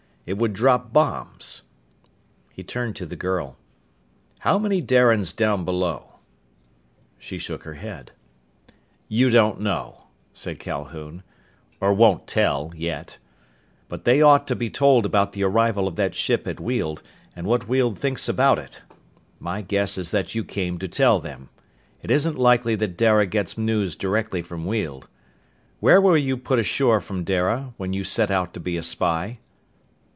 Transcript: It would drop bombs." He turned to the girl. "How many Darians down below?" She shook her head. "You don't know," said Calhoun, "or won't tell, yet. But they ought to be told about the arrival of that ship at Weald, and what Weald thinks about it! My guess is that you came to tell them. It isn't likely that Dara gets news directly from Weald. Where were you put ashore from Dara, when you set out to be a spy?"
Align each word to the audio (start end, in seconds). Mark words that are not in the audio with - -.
It 0.23 0.37
would 0.37 0.53
drop 0.53 0.93
bombs." 0.93 1.63
He 2.53 2.63
turned 2.63 2.95
to 2.97 3.07
the 3.07 3.15
girl. 3.15 3.57
"How 4.41 4.59
many 4.59 4.79
Darians 4.79 5.33
down 5.33 5.65
below?" 5.65 6.19
She 7.17 7.39
shook 7.39 7.63
her 7.63 7.73
head. 7.73 8.11
"You 9.09 9.29
don't 9.31 9.59
know," 9.59 10.03
said 10.31 10.59
Calhoun, 10.59 11.23
"or 11.81 11.91
won't 11.93 12.27
tell, 12.27 12.71
yet. 12.77 13.17
But 13.89 14.05
they 14.05 14.21
ought 14.21 14.47
to 14.47 14.55
be 14.55 14.69
told 14.69 15.07
about 15.07 15.33
the 15.33 15.43
arrival 15.43 15.87
of 15.87 15.95
that 15.95 16.13
ship 16.13 16.47
at 16.47 16.59
Weald, 16.59 17.01
and 17.35 17.47
what 17.47 17.67
Weald 17.67 17.97
thinks 17.97 18.29
about 18.29 18.59
it! 18.59 18.83
My 19.39 19.63
guess 19.63 19.97
is 19.97 20.11
that 20.11 20.35
you 20.35 20.43
came 20.45 20.77
to 20.79 20.87
tell 20.87 21.19
them. 21.19 21.49
It 22.03 22.11
isn't 22.11 22.37
likely 22.37 22.75
that 22.75 22.95
Dara 22.95 23.25
gets 23.25 23.57
news 23.57 23.95
directly 23.95 24.43
from 24.43 24.65
Weald. 24.65 25.07
Where 25.79 25.99
were 25.99 26.15
you 26.15 26.37
put 26.37 26.59
ashore 26.59 27.01
from 27.01 27.23
Dara, 27.23 27.73
when 27.77 27.91
you 27.93 28.03
set 28.03 28.29
out 28.29 28.53
to 28.53 28.59
be 28.59 28.77
a 28.77 28.83
spy?" 28.83 29.39